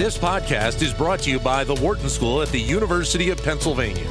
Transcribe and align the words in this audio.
This 0.00 0.16
podcast 0.16 0.80
is 0.80 0.94
brought 0.94 1.20
to 1.20 1.30
you 1.30 1.38
by 1.38 1.62
the 1.62 1.74
Wharton 1.74 2.08
School 2.08 2.40
at 2.40 2.48
the 2.48 2.58
University 2.58 3.28
of 3.28 3.36
Pennsylvania. 3.42 4.08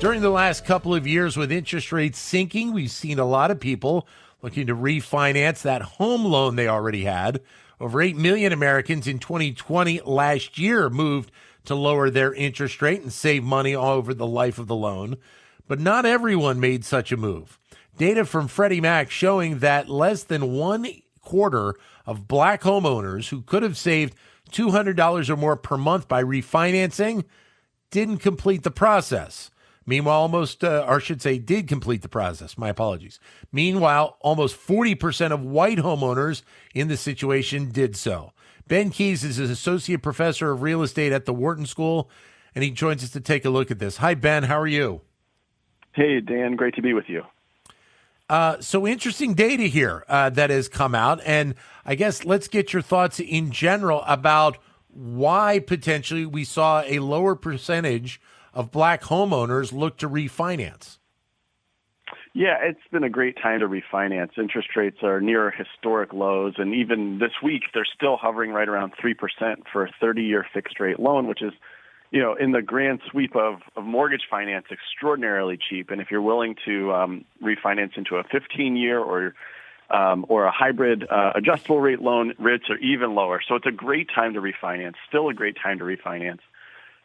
During 0.00 0.20
the 0.20 0.30
last 0.30 0.64
couple 0.64 0.92
of 0.92 1.06
years, 1.06 1.36
with 1.36 1.52
interest 1.52 1.92
rates 1.92 2.18
sinking, 2.18 2.72
we've 2.72 2.90
seen 2.90 3.20
a 3.20 3.24
lot 3.24 3.52
of 3.52 3.60
people 3.60 4.08
looking 4.42 4.66
to 4.66 4.74
refinance 4.74 5.62
that 5.62 5.82
home 5.82 6.24
loan 6.24 6.56
they 6.56 6.66
already 6.66 7.04
had. 7.04 7.40
Over 7.78 8.02
8 8.02 8.16
million 8.16 8.52
Americans 8.52 9.06
in 9.06 9.20
2020 9.20 10.00
last 10.00 10.58
year 10.58 10.90
moved 10.90 11.30
to 11.66 11.76
lower 11.76 12.10
their 12.10 12.34
interest 12.34 12.82
rate 12.82 13.02
and 13.02 13.12
save 13.12 13.44
money 13.44 13.76
all 13.76 13.92
over 13.92 14.12
the 14.12 14.26
life 14.26 14.58
of 14.58 14.66
the 14.66 14.74
loan. 14.74 15.16
But 15.68 15.78
not 15.78 16.06
everyone 16.06 16.58
made 16.58 16.84
such 16.84 17.12
a 17.12 17.16
move. 17.16 17.56
Data 17.96 18.24
from 18.24 18.48
Freddie 18.48 18.80
Mac 18.80 19.12
showing 19.12 19.60
that 19.60 19.88
less 19.88 20.24
than 20.24 20.54
one 20.54 20.88
quarter 21.24 21.76
of 22.06 22.28
black 22.28 22.62
homeowners 22.62 23.28
who 23.28 23.42
could 23.42 23.62
have 23.62 23.76
saved 23.76 24.14
$200 24.50 25.28
or 25.28 25.36
more 25.36 25.56
per 25.56 25.76
month 25.76 26.08
by 26.08 26.22
refinancing 26.22 27.24
didn't 27.90 28.18
complete 28.18 28.62
the 28.62 28.70
process. 28.70 29.50
Meanwhile, 29.86 30.20
almost, 30.20 30.64
uh, 30.64 30.84
or 30.88 30.96
I 30.96 30.98
should 30.98 31.20
say, 31.20 31.38
did 31.38 31.68
complete 31.68 32.02
the 32.02 32.08
process. 32.08 32.56
My 32.56 32.70
apologies. 32.70 33.20
Meanwhile, 33.52 34.16
almost 34.20 34.56
40% 34.56 35.30
of 35.30 35.42
white 35.42 35.78
homeowners 35.78 36.42
in 36.74 36.88
the 36.88 36.96
situation 36.96 37.70
did 37.70 37.94
so. 37.96 38.32
Ben 38.66 38.90
Keys 38.90 39.24
is 39.24 39.38
an 39.38 39.50
associate 39.50 40.02
professor 40.02 40.50
of 40.50 40.62
real 40.62 40.82
estate 40.82 41.12
at 41.12 41.26
the 41.26 41.34
Wharton 41.34 41.66
School, 41.66 42.08
and 42.54 42.64
he 42.64 42.70
joins 42.70 43.04
us 43.04 43.10
to 43.10 43.20
take 43.20 43.44
a 43.44 43.50
look 43.50 43.70
at 43.70 43.78
this. 43.78 43.98
Hi, 43.98 44.14
Ben. 44.14 44.44
How 44.44 44.58
are 44.58 44.66
you? 44.66 45.02
Hey, 45.92 46.20
Dan. 46.20 46.56
Great 46.56 46.74
to 46.76 46.82
be 46.82 46.94
with 46.94 47.08
you. 47.08 47.22
Uh, 48.28 48.58
so 48.60 48.86
interesting 48.86 49.34
data 49.34 49.64
here 49.64 50.04
uh, 50.08 50.30
that 50.30 50.50
has 50.50 50.68
come 50.68 50.94
out, 50.94 51.20
and 51.26 51.54
I 51.84 51.94
guess 51.94 52.24
let's 52.24 52.48
get 52.48 52.72
your 52.72 52.82
thoughts 52.82 53.20
in 53.20 53.50
general 53.50 54.02
about 54.06 54.58
why 54.88 55.58
potentially 55.58 56.24
we 56.24 56.44
saw 56.44 56.82
a 56.86 57.00
lower 57.00 57.34
percentage 57.34 58.20
of 58.54 58.70
black 58.70 59.02
homeowners 59.02 59.72
look 59.72 59.98
to 59.98 60.08
refinance. 60.08 60.98
Yeah, 62.32 62.56
it's 62.62 62.80
been 62.90 63.04
a 63.04 63.10
great 63.10 63.36
time 63.40 63.60
to 63.60 63.68
refinance. 63.68 64.36
Interest 64.36 64.68
rates 64.74 64.98
are 65.02 65.20
near 65.20 65.52
historic 65.52 66.12
lows, 66.12 66.54
and 66.58 66.74
even 66.74 67.18
this 67.18 67.30
week 67.42 67.62
they're 67.72 67.86
still 67.94 68.16
hovering 68.16 68.50
right 68.50 68.68
around 68.68 68.92
3% 69.02 69.14
for 69.72 69.84
a 69.84 69.92
30-year 70.02 70.44
fixed 70.52 70.80
rate 70.80 70.98
loan, 70.98 71.28
which 71.28 71.42
is, 71.42 71.52
you 72.14 72.20
know, 72.20 72.34
in 72.34 72.52
the 72.52 72.62
grand 72.62 73.00
sweep 73.10 73.34
of, 73.34 73.56
of 73.74 73.82
mortgage 73.82 74.22
finance, 74.30 74.66
extraordinarily 74.70 75.58
cheap. 75.68 75.90
And 75.90 76.00
if 76.00 76.12
you're 76.12 76.22
willing 76.22 76.54
to 76.64 76.92
um, 76.92 77.24
refinance 77.42 77.98
into 77.98 78.18
a 78.18 78.24
15-year 78.24 79.00
or 79.00 79.34
um, 79.90 80.24
or 80.28 80.44
a 80.44 80.52
hybrid 80.52 81.04
uh, 81.10 81.32
adjustable 81.34 81.80
rate 81.80 82.00
loan, 82.00 82.32
rates 82.38 82.70
are 82.70 82.78
even 82.78 83.16
lower. 83.16 83.40
So 83.46 83.56
it's 83.56 83.66
a 83.66 83.72
great 83.72 84.08
time 84.14 84.32
to 84.34 84.40
refinance. 84.40 84.94
Still 85.08 85.28
a 85.28 85.34
great 85.34 85.56
time 85.60 85.78
to 85.80 85.84
refinance 85.84 86.38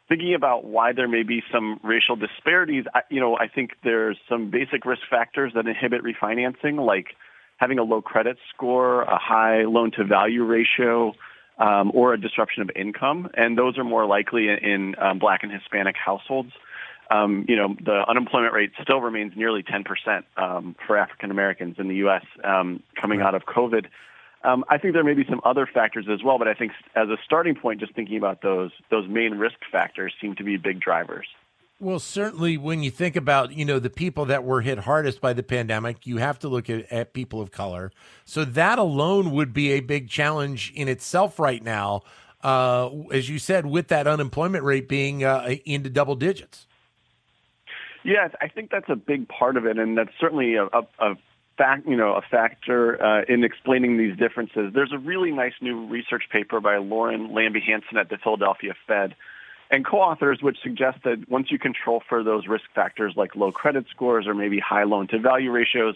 thinking 0.07 0.33
about 0.33 0.65
why 0.65 0.91
there 0.91 1.07
may 1.07 1.21
be 1.21 1.43
some 1.51 1.79
racial 1.83 2.15
disparities, 2.15 2.83
I, 2.95 3.01
you 3.11 3.19
know, 3.19 3.37
I 3.37 3.47
think 3.47 3.73
there's 3.83 4.17
some 4.27 4.49
basic 4.49 4.83
risk 4.83 5.03
factors 5.07 5.51
that 5.53 5.67
inhibit 5.67 6.01
refinancing, 6.03 6.83
like 6.83 7.15
having 7.57 7.77
a 7.77 7.83
low 7.83 8.01
credit 8.01 8.37
score, 8.51 9.03
a 9.03 9.19
high 9.19 9.65
loan 9.65 9.91
to 9.97 10.03
value 10.03 10.45
ratio, 10.45 11.13
um, 11.59 11.91
or 11.93 12.13
a 12.13 12.19
disruption 12.19 12.61
of 12.61 12.71
income, 12.75 13.29
and 13.35 13.57
those 13.57 13.77
are 13.77 13.83
more 13.83 14.05
likely 14.05 14.47
in, 14.47 14.57
in 14.57 14.95
um, 14.99 15.19
Black 15.19 15.43
and 15.43 15.51
Hispanic 15.51 15.95
households. 15.95 16.51
Um, 17.11 17.45
you 17.47 17.55
know, 17.55 17.75
the 17.83 18.03
unemployment 18.07 18.53
rate 18.53 18.71
still 18.81 19.01
remains 19.01 19.33
nearly 19.35 19.63
10% 19.63 20.23
um, 20.37 20.75
for 20.85 20.95
African 20.95 21.31
Americans 21.31 21.75
in 21.79 21.87
the 21.87 21.95
U.S. 21.95 22.23
Um, 22.43 22.83
coming 22.99 23.21
out 23.21 23.33
of 23.35 23.43
COVID. 23.45 23.85
Um, 24.43 24.63
I 24.69 24.77
think 24.77 24.93
there 24.93 25.03
may 25.03 25.15
be 25.15 25.25
some 25.27 25.41
other 25.43 25.67
factors 25.71 26.05
as 26.09 26.23
well, 26.23 26.37
but 26.37 26.47
I 26.47 26.53
think 26.53 26.71
as 26.95 27.09
a 27.09 27.17
starting 27.25 27.55
point, 27.55 27.81
just 27.81 27.93
thinking 27.93 28.17
about 28.17 28.41
those 28.41 28.71
those 28.89 29.07
main 29.09 29.33
risk 29.33 29.57
factors 29.71 30.13
seem 30.21 30.35
to 30.35 30.43
be 30.43 30.55
big 30.55 30.79
drivers. 30.79 31.27
Well, 31.81 31.99
certainly 31.99 32.57
when 32.57 32.83
you 32.83 32.91
think 32.91 33.15
about, 33.15 33.53
you 33.53 33.63
know, 33.63 33.79
the 33.79 33.89
people 33.89 34.25
that 34.25 34.43
were 34.43 34.59
hit 34.59 34.79
hardest 34.79 35.21
by 35.21 35.31
the 35.31 35.43
pandemic, 35.43 36.05
you 36.05 36.17
have 36.17 36.37
to 36.39 36.49
look 36.49 36.69
at, 36.69 36.91
at 36.91 37.13
people 37.13 37.39
of 37.39 37.51
color. 37.51 37.93
So 38.25 38.43
that 38.43 38.77
alone 38.77 39.31
would 39.31 39.53
be 39.53 39.71
a 39.71 39.79
big 39.79 40.09
challenge 40.09 40.73
in 40.75 40.89
itself 40.89 41.39
right 41.39 41.63
now, 41.63 42.01
uh, 42.43 42.89
as 43.13 43.29
you 43.29 43.39
said, 43.39 43.65
with 43.65 43.87
that 43.87 44.07
unemployment 44.07 44.65
rate 44.65 44.89
being 44.89 45.23
uh, 45.23 45.55
into 45.63 45.89
double 45.89 46.15
digits. 46.15 46.67
Yes, 48.03 48.31
I 48.41 48.49
think 48.49 48.71
that's 48.71 48.89
a 48.89 48.95
big 48.97 49.29
part 49.29 49.55
of 49.55 49.65
it, 49.65 49.77
and 49.77 49.97
that's 49.97 50.11
certainly 50.19 50.55
a, 50.55 50.65
a, 50.65 50.87
a 50.99 51.15
fact, 51.57 51.87
you 51.87 51.95
know, 51.95 52.13
a 52.13 52.21
factor 52.21 53.01
uh, 53.01 53.23
in 53.29 53.45
explaining 53.45 53.97
these 53.97 54.17
differences. 54.17 54.73
There's 54.73 54.91
a 54.93 54.97
really 54.97 55.31
nice 55.31 55.53
new 55.61 55.87
research 55.87 56.23
paper 56.29 56.59
by 56.59 56.77
Lauren 56.77 57.33
Lambie 57.33 57.63
Hanson 57.65 57.97
at 57.97 58.09
the 58.09 58.17
Philadelphia 58.17 58.73
Fed 58.85 59.15
and 59.71 59.85
co-authors 59.85 60.39
which 60.41 60.57
suggest 60.63 60.99
that 61.03 61.29
once 61.29 61.47
you 61.51 61.59
control 61.59 62.01
for 62.09 62.23
those 62.23 62.47
risk 62.47 62.65
factors 62.73 63.13
like 63.15 63.35
low 63.35 63.51
credit 63.51 63.85
scores 63.91 64.25
or 64.27 64.33
maybe 64.33 64.59
high 64.59 64.83
loan 64.83 65.07
to 65.07 65.19
value 65.19 65.51
ratios, 65.51 65.95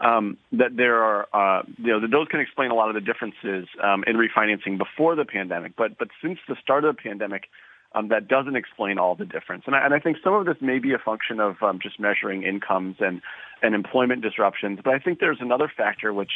um, 0.00 0.36
that 0.52 0.76
there 0.76 1.02
are, 1.02 1.26
uh, 1.32 1.62
you 1.78 1.88
know, 1.88 2.00
that 2.00 2.10
those 2.10 2.28
can 2.28 2.40
explain 2.40 2.70
a 2.70 2.74
lot 2.74 2.88
of 2.88 2.94
the 2.94 3.00
differences 3.00 3.66
um, 3.82 4.04
in 4.06 4.16
refinancing 4.16 4.78
before 4.78 5.16
the 5.16 5.24
pandemic. 5.24 5.74
But 5.76 5.98
but 5.98 6.08
since 6.22 6.38
the 6.48 6.56
start 6.62 6.84
of 6.84 6.96
the 6.96 7.02
pandemic, 7.02 7.48
um, 7.94 8.08
that 8.08 8.28
doesn't 8.28 8.56
explain 8.56 8.98
all 8.98 9.14
the 9.14 9.24
difference. 9.24 9.64
And 9.66 9.74
I, 9.74 9.84
and 9.84 9.94
I 9.94 9.98
think 9.98 10.18
some 10.22 10.34
of 10.34 10.46
this 10.46 10.56
may 10.60 10.78
be 10.78 10.92
a 10.92 10.98
function 10.98 11.40
of 11.40 11.56
um, 11.62 11.78
just 11.82 11.98
measuring 11.98 12.42
incomes 12.42 12.96
and, 13.00 13.22
and 13.62 13.74
employment 13.74 14.22
disruptions. 14.22 14.80
But 14.84 14.94
I 14.94 14.98
think 14.98 15.20
there's 15.20 15.38
another 15.40 15.72
factor 15.74 16.12
which 16.12 16.30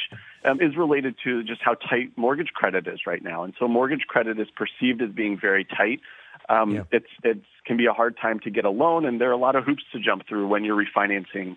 um, 0.44 0.60
is 0.60 0.76
related 0.76 1.14
to 1.24 1.42
just 1.44 1.60
how 1.62 1.74
tight 1.74 2.16
mortgage 2.16 2.52
credit 2.54 2.88
is 2.88 3.00
right 3.06 3.22
now. 3.22 3.44
And 3.44 3.52
so 3.58 3.68
mortgage 3.68 4.06
credit 4.08 4.40
is 4.40 4.48
perceived 4.50 5.02
as 5.02 5.10
being 5.10 5.38
very 5.38 5.64
tight. 5.64 6.00
Um, 6.48 6.74
yeah. 6.74 6.82
It's 6.90 7.06
it 7.22 7.38
can 7.66 7.76
be 7.76 7.86
a 7.86 7.92
hard 7.92 8.16
time 8.20 8.40
to 8.40 8.50
get 8.50 8.64
a 8.64 8.70
loan, 8.70 9.04
and 9.04 9.20
there 9.20 9.30
are 9.30 9.32
a 9.32 9.38
lot 9.38 9.56
of 9.56 9.64
hoops 9.64 9.84
to 9.92 10.00
jump 10.00 10.26
through 10.28 10.48
when 10.48 10.64
you're 10.64 10.76
refinancing 10.76 11.56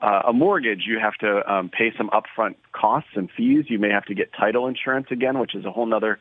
uh, 0.00 0.22
a 0.28 0.32
mortgage. 0.32 0.82
You 0.86 0.98
have 1.00 1.14
to 1.14 1.50
um, 1.50 1.70
pay 1.70 1.92
some 1.96 2.10
upfront 2.10 2.56
costs 2.72 3.10
and 3.14 3.30
fees. 3.36 3.66
You 3.68 3.78
may 3.78 3.90
have 3.90 4.04
to 4.06 4.14
get 4.14 4.30
title 4.38 4.66
insurance 4.66 5.06
again, 5.10 5.38
which 5.38 5.54
is 5.54 5.64
a 5.64 5.70
whole 5.70 5.92
other 5.94 6.18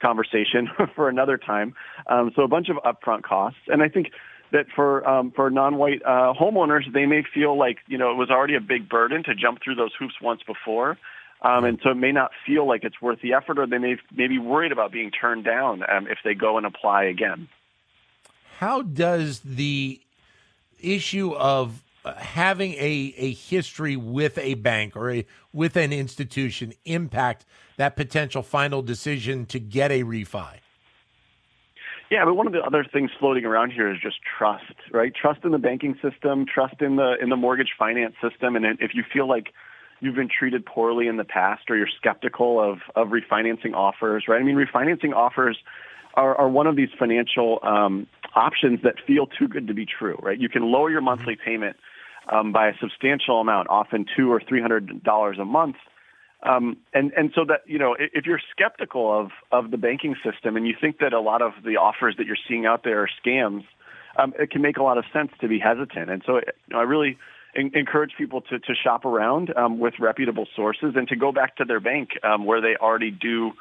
conversation 0.00 0.68
for 0.94 1.08
another 1.08 1.38
time. 1.38 1.74
Um, 2.06 2.32
so 2.36 2.42
a 2.42 2.48
bunch 2.48 2.68
of 2.68 2.76
upfront 2.76 3.22
costs, 3.22 3.60
and 3.68 3.82
I 3.82 3.88
think 3.88 4.08
that 4.52 4.66
for 4.74 5.06
um, 5.08 5.32
for 5.34 5.50
non-white 5.50 6.02
uh, 6.04 6.32
homeowners, 6.38 6.92
they 6.92 7.06
may 7.06 7.22
feel 7.34 7.58
like 7.58 7.78
you 7.86 7.98
know 7.98 8.10
it 8.10 8.16
was 8.16 8.30
already 8.30 8.54
a 8.54 8.60
big 8.60 8.88
burden 8.88 9.22
to 9.24 9.34
jump 9.34 9.58
through 9.62 9.74
those 9.74 9.92
hoops 9.98 10.14
once 10.22 10.40
before, 10.46 10.98
um, 11.42 11.64
and 11.64 11.78
so 11.82 11.90
it 11.90 11.96
may 11.96 12.12
not 12.12 12.30
feel 12.46 12.66
like 12.66 12.84
it's 12.84 13.00
worth 13.02 13.20
the 13.22 13.34
effort, 13.34 13.58
or 13.58 13.66
they 13.66 13.78
may 13.78 13.96
may 14.14 14.28
be 14.28 14.38
worried 14.38 14.72
about 14.72 14.92
being 14.92 15.10
turned 15.10 15.44
down 15.44 15.82
um, 15.90 16.06
if 16.08 16.18
they 16.24 16.34
go 16.34 16.56
and 16.56 16.66
apply 16.66 17.04
again. 17.04 17.48
How 18.58 18.80
does 18.80 19.40
the 19.40 20.00
issue 20.80 21.34
of 21.34 21.84
having 22.16 22.72
a, 22.72 23.14
a 23.18 23.34
history 23.34 23.96
with 23.96 24.38
a 24.38 24.54
bank 24.54 24.96
or 24.96 25.10
a 25.10 25.26
with 25.52 25.76
an 25.76 25.92
institution 25.92 26.72
impact 26.86 27.44
that 27.76 27.96
potential 27.96 28.42
final 28.42 28.80
decision 28.80 29.44
to 29.46 29.60
get 29.60 29.90
a 29.90 30.04
refi? 30.04 30.60
Yeah, 32.10 32.24
but 32.24 32.34
one 32.34 32.46
of 32.46 32.54
the 32.54 32.60
other 32.60 32.86
things 32.90 33.10
floating 33.18 33.44
around 33.44 33.72
here 33.72 33.92
is 33.92 33.98
just 34.00 34.16
trust, 34.38 34.72
right? 34.90 35.12
Trust 35.14 35.40
in 35.44 35.50
the 35.50 35.58
banking 35.58 35.98
system, 36.00 36.46
trust 36.46 36.80
in 36.80 36.96
the 36.96 37.16
in 37.20 37.28
the 37.28 37.36
mortgage 37.36 37.72
finance 37.78 38.14
system, 38.22 38.56
and 38.56 38.64
if 38.80 38.92
you 38.94 39.04
feel 39.12 39.28
like 39.28 39.48
you've 40.00 40.14
been 40.14 40.30
treated 40.30 40.64
poorly 40.64 41.08
in 41.08 41.18
the 41.18 41.24
past 41.24 41.64
or 41.68 41.76
you're 41.76 41.88
skeptical 41.98 42.58
of 42.58 42.78
of 42.94 43.08
refinancing 43.08 43.74
offers, 43.74 44.24
right? 44.28 44.40
I 44.40 44.44
mean, 44.44 44.56
refinancing 44.56 45.12
offers 45.14 45.58
are, 46.16 46.34
are 46.36 46.48
one 46.48 46.66
of 46.66 46.76
these 46.76 46.88
financial 46.98 47.58
um, 47.62 48.06
options 48.36 48.80
that 48.82 48.94
feel 49.06 49.26
too 49.26 49.48
good 49.48 49.66
to 49.66 49.74
be 49.74 49.86
true, 49.86 50.18
right? 50.22 50.38
You 50.38 50.48
can 50.48 50.62
lower 50.70 50.90
your 50.90 51.00
monthly 51.00 51.36
payment 51.42 51.76
um, 52.30 52.52
by 52.52 52.68
a 52.68 52.72
substantial 52.80 53.40
amount, 53.40 53.68
often 53.68 54.04
two 54.16 54.30
or 54.30 54.40
three 54.46 54.60
hundred 54.60 55.02
dollars 55.02 55.38
a 55.40 55.44
month. 55.44 55.76
Um, 56.42 56.76
and 56.92 57.12
and 57.16 57.32
so 57.34 57.44
that 57.48 57.62
you 57.66 57.78
know, 57.78 57.96
if 57.98 58.26
you're 58.26 58.40
skeptical 58.50 59.18
of 59.18 59.30
of 59.50 59.70
the 59.70 59.78
banking 59.78 60.14
system 60.24 60.56
and 60.56 60.66
you 60.66 60.74
think 60.78 60.98
that 60.98 61.12
a 61.12 61.20
lot 61.20 61.42
of 61.42 61.52
the 61.64 61.76
offers 61.76 62.14
that 62.18 62.26
you're 62.26 62.36
seeing 62.48 62.66
out 62.66 62.84
there 62.84 63.02
are 63.02 63.08
scams, 63.24 63.64
um, 64.18 64.34
it 64.38 64.50
can 64.50 64.62
make 64.62 64.76
a 64.76 64.82
lot 64.82 64.98
of 64.98 65.04
sense 65.12 65.30
to 65.40 65.48
be 65.48 65.58
hesitant. 65.58 66.10
And 66.10 66.22
so, 66.26 66.36
you 66.36 66.42
know, 66.70 66.78
I 66.78 66.82
really 66.82 67.18
encourage 67.54 68.12
people 68.18 68.42
to 68.42 68.58
to 68.58 68.74
shop 68.74 69.04
around 69.04 69.56
um, 69.56 69.78
with 69.78 69.94
reputable 69.98 70.46
sources 70.54 70.92
and 70.94 71.08
to 71.08 71.16
go 71.16 71.32
back 71.32 71.56
to 71.56 71.64
their 71.64 71.80
bank 71.80 72.10
um, 72.22 72.44
where 72.44 72.60
they 72.60 72.76
already 72.76 73.10
do. 73.10 73.52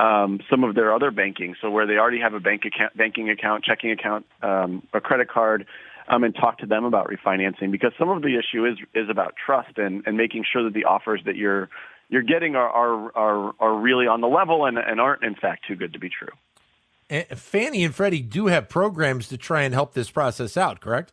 Um, 0.00 0.40
some 0.48 0.64
of 0.64 0.74
their 0.74 0.94
other 0.94 1.10
banking, 1.10 1.56
so 1.60 1.68
where 1.70 1.86
they 1.86 1.98
already 1.98 2.20
have 2.20 2.32
a 2.32 2.40
bank 2.40 2.64
account, 2.64 2.96
banking 2.96 3.28
account, 3.28 3.64
checking 3.64 3.90
account, 3.90 4.24
um, 4.42 4.82
a 4.94 5.00
credit 5.00 5.28
card, 5.28 5.66
um, 6.08 6.24
and 6.24 6.34
talk 6.34 6.58
to 6.58 6.66
them 6.66 6.84
about 6.84 7.08
refinancing 7.08 7.70
because 7.70 7.92
some 7.98 8.08
of 8.08 8.22
the 8.22 8.38
issue 8.38 8.64
is 8.64 8.78
is 8.94 9.10
about 9.10 9.34
trust 9.36 9.76
and, 9.76 10.02
and 10.06 10.16
making 10.16 10.44
sure 10.50 10.64
that 10.64 10.72
the 10.72 10.84
offers 10.84 11.20
that 11.26 11.36
you're 11.36 11.68
you're 12.08 12.22
getting 12.22 12.56
are 12.56 12.68
are 12.68 13.16
are, 13.16 13.54
are 13.60 13.74
really 13.78 14.06
on 14.06 14.20
the 14.20 14.26
level 14.26 14.64
and, 14.64 14.78
and 14.78 15.00
aren't 15.00 15.22
in 15.22 15.34
fact 15.34 15.66
too 15.68 15.76
good 15.76 15.92
to 15.92 15.98
be 15.98 16.08
true. 16.08 16.34
And 17.10 17.26
Fannie 17.38 17.84
and 17.84 17.94
Freddie 17.94 18.22
do 18.22 18.46
have 18.46 18.68
programs 18.68 19.28
to 19.28 19.36
try 19.36 19.62
and 19.62 19.74
help 19.74 19.94
this 19.94 20.10
process 20.10 20.56
out, 20.56 20.80
correct? 20.80 21.12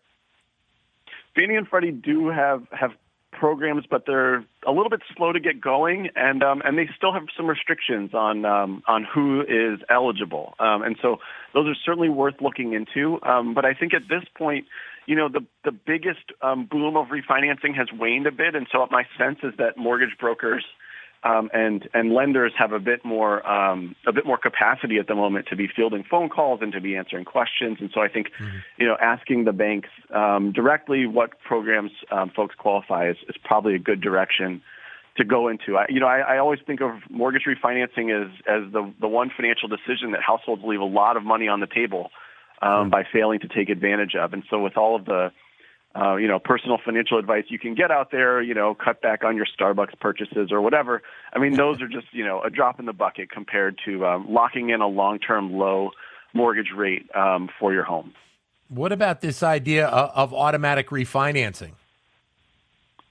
Fannie 1.35 1.55
and 1.55 1.67
Freddie 1.67 1.91
do 1.91 2.29
have 2.29 2.67
have 2.71 2.91
programs, 3.31 3.85
but 3.89 4.05
they're 4.05 4.37
a 4.65 4.71
little 4.71 4.89
bit 4.89 5.01
slow 5.15 5.31
to 5.31 5.39
get 5.39 5.61
going, 5.61 6.09
and 6.15 6.43
um, 6.43 6.61
and 6.63 6.77
they 6.77 6.89
still 6.95 7.13
have 7.13 7.23
some 7.35 7.47
restrictions 7.47 8.13
on 8.13 8.45
um, 8.45 8.83
on 8.87 9.03
who 9.03 9.41
is 9.41 9.79
eligible. 9.89 10.55
Um, 10.59 10.83
and 10.83 10.95
so 11.01 11.17
those 11.53 11.67
are 11.67 11.75
certainly 11.85 12.09
worth 12.09 12.35
looking 12.41 12.73
into. 12.73 13.19
Um, 13.23 13.53
but 13.53 13.65
I 13.65 13.73
think 13.73 13.93
at 13.93 14.03
this 14.09 14.23
point, 14.37 14.65
you 15.05 15.15
know, 15.15 15.29
the 15.29 15.45
the 15.63 15.71
biggest 15.71 16.31
um, 16.41 16.65
boom 16.65 16.97
of 16.97 17.07
refinancing 17.07 17.75
has 17.75 17.87
waned 17.93 18.27
a 18.27 18.31
bit, 18.31 18.55
and 18.55 18.67
so 18.71 18.85
my 18.91 19.03
sense 19.17 19.39
is 19.43 19.53
that 19.57 19.77
mortgage 19.77 20.17
brokers 20.19 20.65
um, 21.27 21.49
and 21.53 21.87
and 21.93 22.13
lenders 22.13 22.53
have 22.57 22.71
a 22.71 22.79
bit 22.79 23.03
more 23.03 23.45
um, 23.47 23.95
a 24.05 24.13
bit 24.13 24.25
more 24.25 24.37
capacity 24.37 24.97
at 24.97 25.07
the 25.07 25.15
moment 25.15 25.47
to 25.49 25.55
be 25.55 25.67
fielding 25.73 26.03
phone 26.09 26.29
calls 26.29 26.59
and 26.61 26.71
to 26.73 26.81
be 26.81 26.95
answering 26.95 27.25
questions. 27.25 27.77
And 27.79 27.89
so 27.93 28.01
I 28.01 28.07
think 28.07 28.27
mm-hmm. 28.39 28.57
you 28.77 28.87
know 28.87 28.95
asking 29.01 29.45
the 29.45 29.53
banks 29.53 29.89
um, 30.13 30.51
directly 30.53 31.05
what 31.05 31.39
programs 31.39 31.91
um, 32.11 32.31
folks 32.35 32.55
qualify 32.55 33.09
is, 33.09 33.17
is 33.27 33.35
probably 33.43 33.75
a 33.75 33.79
good 33.79 34.01
direction 34.01 34.61
to 35.17 35.25
go 35.25 35.47
into. 35.47 35.77
I, 35.77 35.87
you 35.89 35.99
know, 35.99 36.07
I, 36.07 36.19
I 36.19 36.37
always 36.37 36.59
think 36.65 36.81
of 36.81 36.91
mortgage 37.09 37.43
refinancing 37.47 38.13
as 38.15 38.31
as 38.47 38.71
the 38.71 38.93
the 39.01 39.07
one 39.07 39.29
financial 39.35 39.67
decision 39.67 40.11
that 40.11 40.21
households 40.25 40.61
leave 40.63 40.81
a 40.81 40.85
lot 40.85 41.17
of 41.17 41.23
money 41.23 41.47
on 41.47 41.59
the 41.59 41.67
table 41.67 42.11
um, 42.61 42.69
mm-hmm. 42.69 42.89
by 42.91 43.03
failing 43.11 43.39
to 43.39 43.47
take 43.47 43.69
advantage 43.69 44.15
of. 44.15 44.33
And 44.33 44.43
so 44.49 44.61
with 44.61 44.77
all 44.77 44.95
of 44.95 45.05
the 45.05 45.31
uh, 45.99 46.15
you 46.15 46.27
know, 46.27 46.39
personal 46.39 46.77
financial 46.83 47.17
advice 47.17 47.45
you 47.47 47.57
can 47.57 47.73
get 47.73 47.91
out 47.91 48.11
there, 48.11 48.41
you 48.41 48.53
know, 48.53 48.75
cut 48.75 49.01
back 49.01 49.23
on 49.23 49.35
your 49.35 49.45
Starbucks 49.45 49.99
purchases 49.99 50.51
or 50.51 50.61
whatever. 50.61 51.01
I 51.33 51.39
mean, 51.39 51.55
those 51.55 51.81
are 51.81 51.87
just, 51.87 52.07
you 52.11 52.25
know, 52.25 52.41
a 52.41 52.49
drop 52.49 52.79
in 52.79 52.85
the 52.85 52.93
bucket 52.93 53.31
compared 53.31 53.79
to 53.85 54.05
um, 54.05 54.27
locking 54.29 54.69
in 54.69 54.81
a 54.81 54.87
long-term 54.87 55.53
low 55.57 55.91
mortgage 56.33 56.71
rate 56.75 57.07
um, 57.15 57.49
for 57.59 57.73
your 57.73 57.83
home. 57.83 58.13
What 58.69 58.91
about 58.91 59.21
this 59.21 59.41
idea 59.43 59.87
of, 59.87 60.11
of 60.13 60.33
automatic 60.33 60.89
refinancing? 60.89 61.71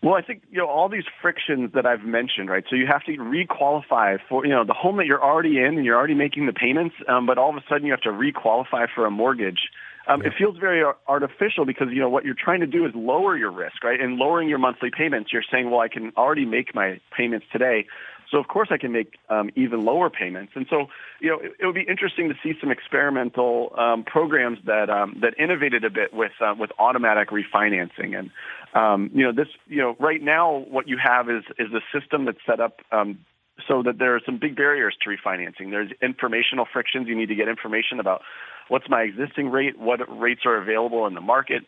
Well, 0.03 0.15
I 0.15 0.23
think 0.23 0.43
you 0.51 0.59
know 0.59 0.69
all 0.69 0.89
these 0.89 1.07
frictions 1.23 1.73
that 1.73 1.87
I've 1.87 2.05
mentioned, 2.05 2.49
right? 2.51 2.63
So 2.69 2.77
you 2.77 2.87
have 2.87 3.03
to 3.05 3.13
requalify 3.13 4.19
for 4.29 4.45
you 4.45 4.53
know 4.53 4.65
the 4.65 4.75
home 4.75 4.99
that 4.99 5.07
you're 5.07 5.23
already 5.23 5.59
in 5.59 5.77
and 5.77 5.85
you're 5.85 5.97
already 5.97 6.15
making 6.15 6.47
the 6.47 6.53
payments, 6.53 6.95
um, 7.09 7.27
but 7.27 7.39
all 7.39 7.51
of 7.51 7.57
a 7.57 7.65
sudden 7.69 7.87
you 7.87 7.93
have 7.93 8.03
to 8.03 8.11
requalify 8.11 8.87
for 8.95 9.07
a 9.07 9.11
mortgage. 9.11 9.59
Um, 10.09 10.21
yeah. 10.21 10.29
It 10.29 10.35
feels 10.39 10.57
very 10.59 10.83
artificial 11.09 11.65
because 11.65 11.89
you 11.91 12.01
know 12.01 12.09
what 12.09 12.25
you're 12.25 12.37
trying 12.39 12.61
to 12.61 12.67
do 12.67 12.87
is 12.87 12.93
lower 12.95 13.37
your 13.37 13.51
risk, 13.51 13.83
right? 13.83 14.01
And 14.01 14.17
lowering 14.17 14.49
your 14.49 14.59
monthly 14.59 14.91
payments, 14.97 15.33
you're 15.33 15.45
saying, 15.51 15.71
well, 15.71 15.81
I 15.81 15.89
can 15.89 16.13
already 16.17 16.45
make 16.45 16.75
my 16.75 17.01
payments 17.17 17.47
today, 17.53 17.87
so 18.31 18.39
of 18.39 18.49
course 18.49 18.69
I 18.71 18.77
can 18.77 18.93
make 18.93 19.15
um, 19.29 19.51
even 19.57 19.85
lower 19.85 20.11
payments. 20.11 20.53
And 20.55 20.67
so 20.69 20.87
you 21.21 21.31
know 21.31 21.39
it, 21.39 21.53
it 21.61 21.67
would 21.67 21.75
be 21.75 21.87
interesting 21.89 22.29
to 22.29 22.35
see 22.43 22.59
some 22.61 22.71
experimental 22.71 23.75
um, 23.79 24.05
programs 24.05 24.59
that 24.67 24.91
um, 24.91 25.17
that 25.21 25.35
innovated 25.39 25.85
a 25.85 25.91
bit 25.91 26.13
with 26.13 26.33
uh, 26.41 26.55
with 26.59 26.71
automatic 26.79 27.31
refinancing. 27.31 28.19
And 28.19 28.31
um, 28.75 29.11
you 29.15 29.25
know 29.25 29.33
this 29.33 29.49
you 29.67 29.79
know 29.79 29.97
right 29.99 30.23
now 30.23 30.65
what 30.71 30.89
you 30.89 30.99
have 31.03 31.29
is 31.31 31.45
is 31.59 31.69
a 31.73 31.99
system 31.99 32.25
that's 32.25 32.39
set 32.47 32.61
up 32.61 32.81
um, 32.93 33.19
so 33.67 33.83
that 33.83 33.99
there 33.99 34.15
are 34.15 34.21
some 34.25 34.39
big 34.39 34.57
barriers 34.57 34.97
to 35.03 35.11
refinancing. 35.11 35.71
There's 35.71 35.91
informational 36.03 36.67
frictions. 36.71 37.09
You 37.09 37.17
need 37.17 37.29
to 37.29 37.35
get 37.35 37.49
information 37.49 38.01
about 38.01 38.23
what's 38.69 38.89
my 38.89 39.03
existing 39.03 39.51
rate, 39.51 39.79
what 39.79 40.01
rates 40.09 40.43
are 40.45 40.57
available 40.57 41.07
in 41.07 41.15
the 41.15 41.21
market. 41.21 41.65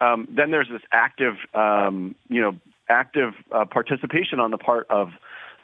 Um, 0.00 0.28
then 0.30 0.50
there's 0.50 0.68
this 0.70 0.82
active, 0.92 1.34
um, 1.54 2.14
you 2.28 2.40
know, 2.40 2.56
active 2.88 3.34
uh, 3.52 3.64
participation 3.64 4.40
on 4.40 4.50
the 4.50 4.58
part 4.58 4.86
of 4.90 5.08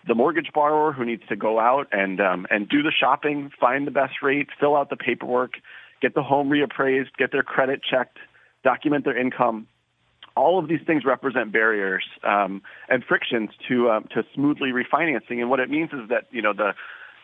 the 0.07 0.15
mortgage 0.15 0.51
borrower 0.53 0.93
who 0.93 1.05
needs 1.05 1.23
to 1.29 1.37
go 1.37 1.61
out 1.61 1.87
and 1.93 2.21
um, 2.21 2.47
and 2.51 2.69
do 2.69 2.83
the 2.83 2.91
shopping, 2.91 3.51
find 3.61 3.87
the 3.87 3.91
best 3.91 4.15
rate, 4.23 4.49
fill 4.59 4.75
out 4.75 4.91
the 4.91 4.97
paperwork, 4.97 5.53
get 6.01 6.15
the 6.15 6.23
home 6.23 6.49
reappraised, 6.49 7.11
get 7.19 7.31
their 7.31 7.43
credit 7.43 7.83
checked, 7.89 8.19
document 8.65 9.05
their 9.05 9.17
income. 9.17 9.69
All 10.37 10.59
of 10.59 10.69
these 10.69 10.81
things 10.87 11.05
represent 11.05 11.53
barriers 11.53 12.05
um, 12.25 12.63
and 12.89 13.05
frictions 13.05 13.51
to 13.69 13.91
um, 13.91 14.05
to 14.15 14.25
smoothly 14.35 14.71
refinancing. 14.71 15.41
And 15.41 15.51
what 15.51 15.61
it 15.61 15.71
means 15.71 15.91
is 15.93 16.09
that 16.09 16.27
you 16.31 16.43
know 16.43 16.53
the 16.53 16.73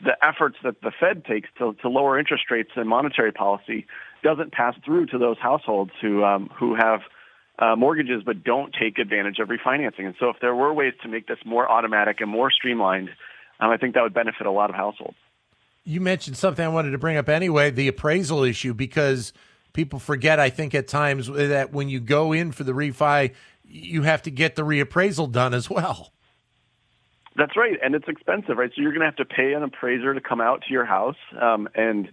the 0.02 0.16
efforts 0.24 0.56
that 0.62 0.80
the 0.82 0.92
Fed 0.98 1.24
takes 1.24 1.48
to, 1.58 1.74
to 1.82 1.88
lower 1.88 2.18
interest 2.18 2.44
rates 2.50 2.70
and 2.76 2.88
monetary 2.88 3.32
policy 3.32 3.86
doesn't 4.22 4.52
pass 4.52 4.74
through 4.84 5.06
to 5.06 5.18
those 5.18 5.38
households 5.38 5.90
who 6.00 6.24
um, 6.24 6.50
who 6.58 6.74
have 6.74 7.00
uh, 7.58 7.74
mortgages 7.76 8.22
but 8.24 8.44
don't 8.44 8.74
take 8.78 8.98
advantage 8.98 9.38
of 9.38 9.48
refinancing. 9.48 10.06
And 10.06 10.14
so, 10.18 10.28
if 10.30 10.36
there 10.40 10.54
were 10.54 10.72
ways 10.72 10.94
to 11.02 11.08
make 11.08 11.26
this 11.26 11.38
more 11.44 11.70
automatic 11.70 12.20
and 12.20 12.30
more 12.30 12.50
streamlined, 12.50 13.10
um, 13.60 13.70
I 13.70 13.76
think 13.76 13.94
that 13.94 14.02
would 14.02 14.14
benefit 14.14 14.46
a 14.46 14.50
lot 14.50 14.70
of 14.70 14.76
households. 14.76 15.16
You 15.84 16.00
mentioned 16.00 16.36
something 16.36 16.64
I 16.64 16.68
wanted 16.68 16.90
to 16.90 16.98
bring 16.98 17.16
up 17.16 17.28
anyway: 17.28 17.70
the 17.70 17.88
appraisal 17.88 18.44
issue, 18.44 18.74
because 18.74 19.32
people 19.72 19.98
forget. 19.98 20.40
I 20.40 20.50
think 20.50 20.74
at 20.74 20.88
times 20.88 21.28
that 21.28 21.72
when 21.72 21.88
you 21.88 22.00
go 22.00 22.32
in 22.32 22.52
for 22.52 22.64
the 22.64 22.72
refi, 22.72 23.34
you 23.64 24.02
have 24.02 24.22
to 24.22 24.30
get 24.30 24.56
the 24.56 24.62
reappraisal 24.62 25.30
done 25.30 25.54
as 25.54 25.68
well. 25.68 26.12
That's 27.36 27.56
right, 27.56 27.78
and 27.82 27.94
it's 27.94 28.08
expensive, 28.08 28.58
right? 28.58 28.70
So 28.74 28.82
you're 28.82 28.90
going 28.90 29.00
to 29.00 29.06
have 29.06 29.16
to 29.16 29.24
pay 29.24 29.52
an 29.52 29.62
appraiser 29.62 30.12
to 30.12 30.20
come 30.20 30.40
out 30.40 30.64
to 30.66 30.72
your 30.72 30.84
house 30.84 31.16
um, 31.40 31.68
and 31.74 32.08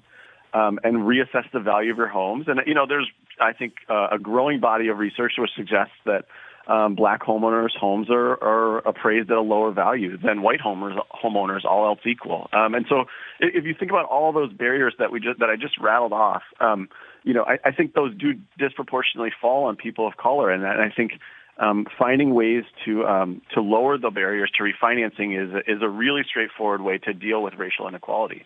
um, 0.54 0.80
and 0.84 0.98
reassess 0.98 1.52
the 1.52 1.60
value 1.60 1.92
of 1.92 1.98
your 1.98 2.08
homes. 2.08 2.46
And 2.48 2.62
you 2.68 2.76
know, 2.76 2.86
there's 2.88 3.10
I 3.42 3.54
think 3.54 3.74
uh, 3.90 4.10
a 4.12 4.20
growing 4.20 4.60
body 4.60 4.88
of 4.88 5.00
research 5.00 5.34
which 5.38 5.50
suggests 5.56 5.96
that 6.06 6.26
um, 6.68 6.96
black 6.96 7.22
homeowners' 7.22 7.76
homes 7.80 8.08
are, 8.10 8.32
are 8.44 8.78
appraised 8.80 9.30
at 9.30 9.38
a 9.38 9.42
lower 9.42 9.72
value 9.72 10.18
than 10.18 10.42
white 10.42 10.60
homeowners, 10.60 11.00
homeowners, 11.12 11.64
all 11.64 11.86
else 11.86 12.00
equal. 12.06 12.50
Um, 12.54 12.74
and 12.74 12.86
so, 12.90 13.06
if 13.40 13.66
you 13.66 13.76
think 13.78 13.92
about 13.92 14.06
all 14.06 14.32
those 14.34 14.52
barriers 14.52 14.94
that 15.00 15.12
we 15.12 15.20
just 15.20 15.40
that 15.40 15.50
I 15.50 15.56
just 15.56 15.78
rattled 15.78 16.14
off, 16.14 16.44
um, 16.60 16.90
you 17.24 17.34
know, 17.34 17.44
I, 17.44 17.60
I 17.66 17.72
think 17.72 17.94
those 17.94 18.16
do 18.16 18.34
disproportionately 18.58 19.32
fall 19.40 19.66
on 19.66 19.76
people 19.76 20.08
of 20.08 20.18
color, 20.18 20.50
and 20.50 20.66
I 20.66 20.90
think 20.90 21.20
um, 21.58 21.86
finding 21.98 22.34
ways 22.34 22.64
to 22.86 23.06
um, 23.06 23.42
to 23.54 23.62
lower 23.62 23.98
the 23.98 24.10
barriers 24.10 24.52
to 24.58 24.64
refinancing 24.64 25.40
is 25.40 25.64
is 25.68 25.82
a 25.82 25.90
really 25.90 26.24
straightforward 26.28 26.82
way 26.82 26.98
to 27.00 27.14
deal 27.14 27.44
with 27.44 27.54
racial 27.56 27.88
inequality. 27.88 28.44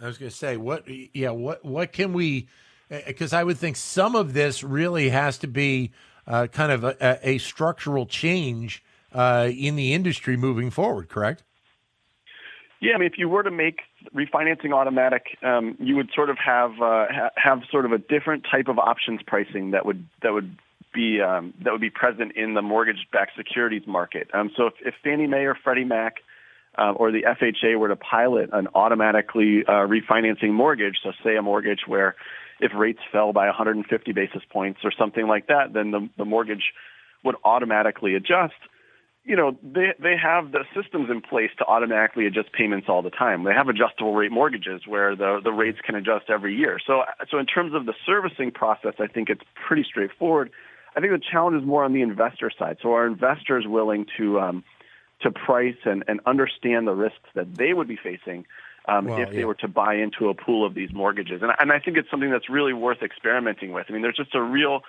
I 0.00 0.06
was 0.06 0.18
going 0.18 0.30
to 0.30 0.36
say 0.36 0.56
what 0.56 0.84
yeah 1.12 1.30
what 1.30 1.64
what 1.64 1.92
can 1.92 2.12
we 2.12 2.48
because 3.06 3.32
I 3.32 3.44
would 3.44 3.58
think 3.58 3.76
some 3.76 4.14
of 4.14 4.32
this 4.32 4.62
really 4.62 5.10
has 5.10 5.38
to 5.38 5.46
be 5.46 5.92
uh, 6.28 6.46
kind 6.46 6.70
of 6.70 6.84
a, 6.84 7.18
a 7.22 7.38
structural 7.38 8.06
change 8.06 8.84
uh, 9.12 9.50
in 9.52 9.74
the 9.74 9.94
industry 9.94 10.36
moving 10.36 10.70
forward, 10.70 11.08
correct? 11.08 11.42
Yeah, 12.80 12.94
I 12.94 12.98
mean, 12.98 13.06
if 13.06 13.18
you 13.18 13.28
were 13.28 13.42
to 13.42 13.50
make 13.50 13.80
refinancing 14.14 14.72
automatic, 14.72 15.36
um, 15.42 15.76
you 15.80 15.96
would 15.96 16.10
sort 16.14 16.30
of 16.30 16.38
have 16.38 16.72
uh, 16.72 17.06
ha- 17.10 17.30
have 17.34 17.62
sort 17.72 17.86
of 17.86 17.92
a 17.92 17.98
different 17.98 18.46
type 18.48 18.68
of 18.68 18.78
options 18.78 19.20
pricing 19.26 19.72
that 19.72 19.84
would 19.84 20.06
that 20.22 20.32
would 20.32 20.56
be 20.94 21.20
um, 21.20 21.54
that 21.64 21.72
would 21.72 21.80
be 21.80 21.90
present 21.90 22.36
in 22.36 22.54
the 22.54 22.62
mortgage-backed 22.62 23.32
securities 23.36 23.82
market. 23.86 24.28
Um, 24.32 24.52
so 24.56 24.66
if, 24.66 24.74
if 24.80 24.94
Fannie 25.02 25.26
Mae 25.26 25.44
or 25.44 25.56
Freddie 25.56 25.84
Mac 25.84 26.18
uh, 26.76 26.92
or 26.92 27.10
the 27.10 27.22
FHA 27.22 27.76
were 27.78 27.88
to 27.88 27.96
pilot 27.96 28.50
an 28.52 28.68
automatically 28.74 29.64
uh, 29.66 29.88
refinancing 29.88 30.52
mortgage, 30.52 30.98
so 31.02 31.10
say 31.24 31.36
a 31.36 31.42
mortgage 31.42 31.80
where 31.88 32.14
if 32.60 32.72
rates 32.74 33.00
fell 33.12 33.32
by 33.32 33.46
150 33.46 34.12
basis 34.12 34.42
points 34.50 34.80
or 34.84 34.92
something 34.96 35.26
like 35.26 35.46
that, 35.48 35.72
then 35.72 35.90
the, 35.90 36.08
the 36.16 36.24
mortgage 36.24 36.72
would 37.24 37.36
automatically 37.44 38.14
adjust. 38.14 38.54
You 39.24 39.36
know, 39.36 39.58
they 39.62 39.92
they 40.00 40.16
have 40.16 40.52
the 40.52 40.64
systems 40.74 41.10
in 41.10 41.20
place 41.20 41.50
to 41.58 41.66
automatically 41.66 42.26
adjust 42.26 42.52
payments 42.52 42.86
all 42.88 43.02
the 43.02 43.10
time. 43.10 43.44
They 43.44 43.52
have 43.52 43.68
adjustable 43.68 44.14
rate 44.14 44.32
mortgages 44.32 44.86
where 44.86 45.14
the 45.14 45.40
the 45.44 45.52
rates 45.52 45.78
can 45.84 45.96
adjust 45.96 46.30
every 46.30 46.56
year. 46.56 46.78
So 46.86 47.02
so 47.30 47.38
in 47.38 47.44
terms 47.44 47.74
of 47.74 47.84
the 47.84 47.92
servicing 48.06 48.52
process, 48.52 48.94
I 48.98 49.06
think 49.06 49.28
it's 49.28 49.42
pretty 49.66 49.84
straightforward. 49.84 50.50
I 50.96 51.00
think 51.00 51.12
the 51.12 51.20
challenge 51.30 51.60
is 51.60 51.66
more 51.66 51.84
on 51.84 51.92
the 51.92 52.00
investor 52.00 52.50
side. 52.58 52.78
So 52.80 52.94
are 52.94 53.06
investors 53.06 53.66
willing 53.66 54.06
to 54.16 54.40
um, 54.40 54.64
to 55.20 55.30
price 55.30 55.76
and, 55.84 56.04
and 56.08 56.20
understand 56.24 56.86
the 56.86 56.94
risks 56.94 57.28
that 57.34 57.54
they 57.54 57.74
would 57.74 57.88
be 57.88 57.98
facing 58.02 58.46
um, 58.88 59.06
well, 59.06 59.20
if 59.20 59.30
they 59.30 59.40
yeah. 59.40 59.44
were 59.44 59.54
to 59.54 59.68
buy 59.68 59.94
into 59.94 60.28
a 60.28 60.34
pool 60.34 60.66
of 60.66 60.74
these 60.74 60.92
mortgages? 60.92 61.42
And, 61.42 61.52
and 61.58 61.72
I 61.72 61.78
think 61.78 61.96
it's 61.96 62.10
something 62.10 62.30
that's 62.30 62.48
really 62.48 62.72
worth 62.72 63.02
experimenting 63.02 63.72
with. 63.72 63.86
I 63.88 63.92
mean, 63.92 64.02
there's 64.02 64.16
just 64.16 64.34
a 64.34 64.42
real 64.42 64.80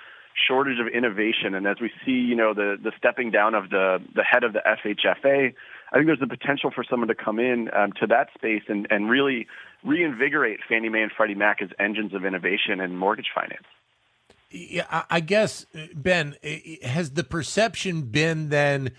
shortage 0.47 0.79
of 0.79 0.87
innovation, 0.87 1.53
and 1.53 1.67
as 1.67 1.77
we 1.81 1.91
see, 2.05 2.11
you 2.11 2.35
know, 2.35 2.53
the 2.53 2.77
the 2.81 2.91
stepping 2.97 3.31
down 3.31 3.55
of 3.55 3.69
the 3.69 3.99
the 4.15 4.23
head 4.23 4.43
of 4.43 4.53
the 4.53 4.61
FHFA, 4.65 5.53
I 5.91 5.95
think 5.95 6.05
there's 6.05 6.19
the 6.19 6.27
potential 6.27 6.71
for 6.73 6.83
someone 6.83 7.07
to 7.07 7.15
come 7.15 7.39
in 7.39 7.69
um, 7.75 7.91
to 7.99 8.07
that 8.07 8.29
space 8.35 8.63
and, 8.67 8.87
and 8.89 9.09
really 9.09 9.47
reinvigorate 9.83 10.59
Fannie 10.67 10.89
Mae 10.89 11.01
and 11.01 11.11
Freddie 11.11 11.35
Mac 11.35 11.61
as 11.61 11.69
engines 11.79 12.13
of 12.13 12.25
innovation 12.25 12.79
in 12.79 12.95
mortgage 12.95 13.29
finance. 13.33 13.65
Yeah, 14.51 15.03
I 15.09 15.19
guess 15.19 15.65
Ben 15.93 16.35
has 16.83 17.11
the 17.11 17.23
perception 17.23 18.03
been 18.03 18.49
then, 18.49 18.91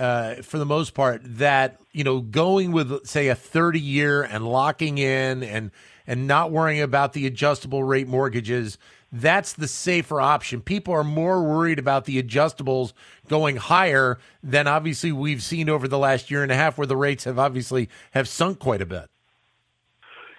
uh, 0.00 0.36
for 0.36 0.58
the 0.58 0.66
most 0.66 0.94
part, 0.94 1.20
that 1.24 1.78
you 1.92 2.02
know 2.02 2.20
going 2.20 2.72
with 2.72 3.06
say 3.06 3.28
a 3.28 3.34
thirty 3.34 3.80
year 3.80 4.22
and 4.22 4.48
locking 4.48 4.98
in 4.98 5.42
and 5.42 5.70
and 6.06 6.26
not 6.26 6.50
worrying 6.50 6.80
about 6.80 7.12
the 7.12 7.26
adjustable 7.26 7.84
rate 7.84 8.08
mortgages. 8.08 8.78
That's 9.12 9.52
the 9.52 9.68
safer 9.68 10.20
option. 10.20 10.60
People 10.60 10.94
are 10.94 11.04
more 11.04 11.42
worried 11.42 11.78
about 11.78 12.04
the 12.04 12.22
adjustables 12.22 12.92
going 13.28 13.56
higher 13.56 14.18
than 14.42 14.66
obviously 14.66 15.12
we've 15.12 15.42
seen 15.42 15.68
over 15.68 15.86
the 15.86 15.98
last 15.98 16.30
year 16.30 16.42
and 16.42 16.52
a 16.52 16.54
half, 16.54 16.78
where 16.78 16.86
the 16.86 16.96
rates 16.96 17.24
have 17.24 17.38
obviously 17.38 17.88
have 18.12 18.28
sunk 18.28 18.58
quite 18.58 18.80
a 18.80 18.86
bit. 18.86 19.10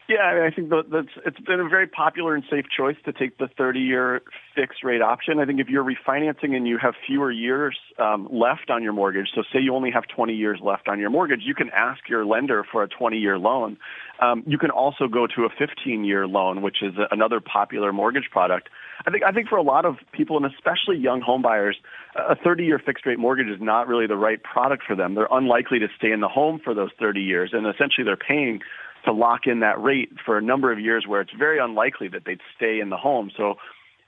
Yeah, 0.10 0.46
I 0.46 0.54
think 0.54 0.70
that's 0.70 1.08
it's 1.26 1.40
been 1.40 1.62
a 1.62 1.70
very 1.70 1.88
popular 1.88 2.36
and 2.36 2.44
safe 2.50 2.66
choice 2.76 2.98
to 3.06 3.14
take 3.14 3.38
the 3.38 3.46
30-year 3.58 4.22
fixed 4.56 4.84
rate 4.84 5.02
option. 5.02 5.40
I 5.40 5.46
think 5.46 5.62
if 5.62 5.70
you're 5.70 5.86
refinancing 5.86 6.54
and 6.54 6.68
you 6.68 6.78
have 6.80 6.96
fewer 7.08 7.32
years 7.32 7.78
um, 7.98 8.28
left 8.30 8.70
on 8.70 8.84
your 8.84 8.92
mortgage, 8.92 9.30
so 9.34 9.44
say 9.54 9.60
you 9.60 9.74
only 9.74 9.92
have 9.92 10.04
20 10.14 10.34
years 10.34 10.60
left 10.62 10.90
on 10.90 11.00
your 11.00 11.10
mortgage, 11.10 11.42
you 11.44 11.56
can 11.56 11.70
ask 11.70 12.10
your 12.10 12.26
lender 12.26 12.66
for 12.70 12.84
a 12.84 12.90
20-year 12.90 13.38
loan. 13.38 13.78
Um, 14.22 14.44
you 14.46 14.58
can 14.58 14.70
also 14.70 15.08
go 15.08 15.28
to 15.28 15.46
a 15.46 15.50
15-year 15.50 16.28
loan, 16.28 16.62
which 16.62 16.82
is 16.82 16.94
another 17.10 17.40
popular 17.40 17.94
mortgage 17.94 18.30
product. 18.32 18.68
I 19.06 19.12
think 19.12 19.24
I 19.24 19.32
think 19.32 19.48
for 19.48 19.58
a 19.58 19.64
lot 19.64 19.86
of 19.86 19.96
people, 20.12 20.38
and 20.38 20.46
especially 20.46 20.98
young 20.98 21.22
homebuyers, 21.22 21.76
a 22.16 22.36
30-year 22.36 22.80
fixed 22.86 23.06
rate 23.06 23.18
mortgage 23.18 23.48
is 23.48 23.62
not 23.62 23.88
really 23.88 24.08
the 24.08 24.18
right 24.18 24.42
product 24.44 24.84
for 24.86 24.96
them. 24.96 25.16
They're 25.16 25.28
unlikely 25.32 25.80
to 25.80 25.88
stay 25.98 26.12
in 26.12 26.20
the 26.20 26.28
home 26.28 26.60
for 26.64 26.74
those 26.74 26.90
30 27.00 27.22
years, 27.22 27.52
and 27.54 27.66
essentially 27.66 28.04
they're 28.04 28.18
paying 28.18 28.60
to 29.06 29.12
lock 29.12 29.42
in 29.46 29.60
that 29.62 29.82
rate 29.82 30.12
for 30.26 30.38
a 30.38 30.42
number 30.42 30.72
of 30.72 30.80
years 30.80 31.06
where 31.08 31.22
it's 31.22 31.32
very 31.38 31.60
unlikely 31.60 32.08
that 32.10 32.24
they'd 32.26 32.42
stay 32.56 32.80
in 32.80 32.90
the 32.90 32.98
home. 32.98 33.32
So 33.36 33.56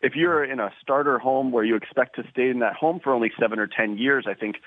if 0.01 0.15
you're 0.15 0.43
in 0.43 0.59
a 0.59 0.71
starter 0.81 1.17
home 1.17 1.51
where 1.51 1.63
you 1.63 1.75
expect 1.75 2.15
to 2.17 2.23
stay 2.31 2.49
in 2.49 2.59
that 2.59 2.73
home 2.75 2.99
for 3.03 3.13
only 3.13 3.31
seven 3.39 3.59
or 3.59 3.67
10 3.67 3.97
years, 3.97 4.25
I 4.29 4.33
think 4.33 4.57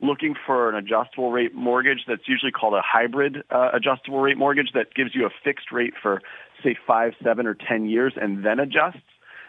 looking 0.00 0.34
for 0.46 0.68
an 0.68 0.74
adjustable 0.74 1.32
rate 1.32 1.54
mortgage 1.54 2.00
that's 2.06 2.26
usually 2.26 2.52
called 2.52 2.74
a 2.74 2.82
hybrid 2.82 3.42
uh, 3.50 3.70
adjustable 3.72 4.20
rate 4.20 4.36
mortgage 4.36 4.70
that 4.74 4.94
gives 4.94 5.14
you 5.14 5.24
a 5.26 5.30
fixed 5.44 5.72
rate 5.72 5.94
for, 6.00 6.20
say, 6.62 6.76
five, 6.86 7.12
seven, 7.22 7.46
or 7.46 7.54
10 7.54 7.88
years 7.88 8.14
and 8.20 8.44
then 8.44 8.58
adjusts 8.58 9.00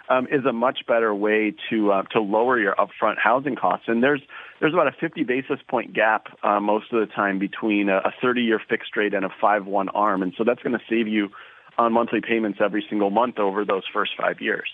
um, 0.09 0.27
is 0.31 0.45
a 0.45 0.53
much 0.53 0.79
better 0.87 1.13
way 1.13 1.53
to 1.69 1.91
uh, 1.91 2.03
to 2.13 2.21
lower 2.21 2.59
your 2.59 2.75
upfront 2.75 3.17
housing 3.17 3.55
costs. 3.55 3.85
And 3.87 4.01
there's 4.03 4.21
there's 4.59 4.73
about 4.73 4.87
a 4.87 4.95
50 4.99 5.23
basis 5.23 5.59
point 5.69 5.93
gap 5.93 6.27
uh, 6.43 6.59
most 6.59 6.91
of 6.91 6.99
the 6.99 7.13
time 7.13 7.39
between 7.39 7.89
a, 7.89 7.97
a 7.97 8.13
30 8.21 8.41
year 8.41 8.61
fixed 8.69 8.95
rate 8.95 9.13
and 9.13 9.25
a 9.25 9.29
5-1 9.41 9.87
arm, 9.93 10.23
and 10.23 10.33
so 10.37 10.43
that's 10.43 10.61
going 10.61 10.77
to 10.77 10.83
save 10.89 11.07
you 11.07 11.29
on 11.77 11.93
monthly 11.93 12.21
payments 12.21 12.59
every 12.61 12.85
single 12.89 13.09
month 13.09 13.37
over 13.37 13.63
those 13.63 13.83
first 13.93 14.11
five 14.19 14.41
years. 14.41 14.67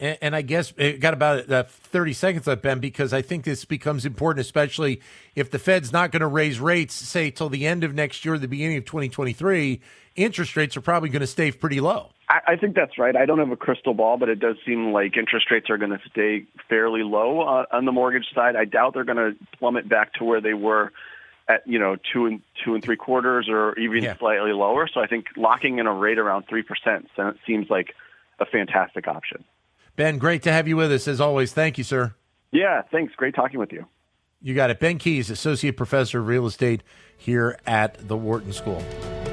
And, 0.00 0.18
and 0.22 0.36
I 0.36 0.42
guess 0.42 0.72
it 0.76 1.00
got 1.00 1.14
about 1.14 1.50
uh, 1.50 1.64
30 1.64 2.12
seconds 2.12 2.46
left, 2.46 2.62
Ben, 2.62 2.78
because 2.78 3.12
I 3.12 3.22
think 3.22 3.44
this 3.44 3.64
becomes 3.64 4.06
important, 4.06 4.40
especially 4.40 5.00
if 5.34 5.50
the 5.50 5.58
Fed's 5.58 5.92
not 5.92 6.12
going 6.12 6.20
to 6.20 6.26
raise 6.26 6.60
rates, 6.60 6.94
say, 6.94 7.30
till 7.30 7.48
the 7.48 7.66
end 7.66 7.84
of 7.84 7.94
next 7.94 8.24
year, 8.24 8.38
the 8.38 8.48
beginning 8.48 8.78
of 8.78 8.84
2023. 8.84 9.80
Interest 10.16 10.56
rates 10.56 10.76
are 10.76 10.80
probably 10.80 11.10
going 11.10 11.20
to 11.20 11.26
stay 11.26 11.50
pretty 11.52 11.80
low. 11.80 12.10
I, 12.28 12.40
I 12.48 12.56
think 12.56 12.74
that's 12.74 12.98
right. 12.98 13.16
I 13.16 13.26
don't 13.26 13.38
have 13.38 13.50
a 13.50 13.56
crystal 13.56 13.94
ball, 13.94 14.18
but 14.18 14.28
it 14.28 14.38
does 14.40 14.56
seem 14.66 14.92
like 14.92 15.16
interest 15.16 15.50
rates 15.50 15.70
are 15.70 15.78
going 15.78 15.90
to 15.90 16.00
stay 16.10 16.46
fairly 16.68 17.02
low 17.02 17.40
uh, 17.40 17.64
on 17.72 17.84
the 17.84 17.92
mortgage 17.92 18.26
side. 18.34 18.56
I 18.56 18.64
doubt 18.64 18.94
they're 18.94 19.04
going 19.04 19.16
to 19.16 19.36
plummet 19.58 19.88
back 19.88 20.14
to 20.14 20.24
where 20.24 20.40
they 20.40 20.54
were 20.54 20.92
at 21.48 21.66
you 21.66 21.78
know 21.78 21.96
two 22.12 22.26
and 22.26 22.42
two 22.64 22.74
and 22.74 22.84
three 22.84 22.96
quarters 22.96 23.48
or 23.48 23.76
even 23.78 24.02
yeah. 24.02 24.16
slightly 24.18 24.52
lower. 24.52 24.88
So 24.92 25.00
I 25.00 25.06
think 25.06 25.26
locking 25.36 25.78
in 25.78 25.86
a 25.86 25.94
rate 25.94 26.18
around 26.18 26.44
three 26.48 26.62
percent 26.62 27.08
seems 27.46 27.70
like 27.70 27.94
a 28.38 28.46
fantastic 28.46 29.08
option. 29.08 29.44
Ben, 29.96 30.18
great 30.18 30.42
to 30.44 30.52
have 30.52 30.68
you 30.68 30.76
with 30.76 30.92
us 30.92 31.08
as 31.08 31.20
always. 31.20 31.52
Thank 31.52 31.78
you, 31.78 31.84
sir. 31.84 32.14
Yeah, 32.52 32.82
thanks. 32.92 33.14
Great 33.16 33.34
talking 33.34 33.58
with 33.58 33.72
you. 33.72 33.86
You 34.40 34.54
got 34.54 34.70
it. 34.70 34.78
Ben 34.78 34.98
Keys, 34.98 35.30
Associate 35.30 35.76
Professor 35.76 36.20
of 36.20 36.28
Real 36.28 36.46
Estate 36.46 36.82
here 37.16 37.58
at 37.66 38.06
the 38.06 38.16
Wharton 38.16 38.52
School. 38.52 38.84